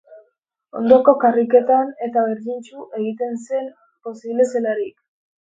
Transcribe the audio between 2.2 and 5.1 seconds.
berdintsu egiten zen, posible zelarik.